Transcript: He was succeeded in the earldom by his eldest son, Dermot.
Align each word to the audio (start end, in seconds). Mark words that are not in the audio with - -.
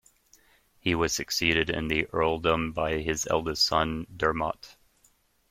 He 0.79 0.95
was 0.95 1.13
succeeded 1.13 1.69
in 1.69 1.87
the 1.87 2.07
earldom 2.07 2.71
by 2.71 3.01
his 3.01 3.27
eldest 3.29 3.63
son, 3.63 4.07
Dermot. 4.17 4.75